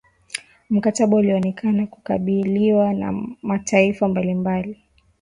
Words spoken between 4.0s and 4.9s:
mbalimbali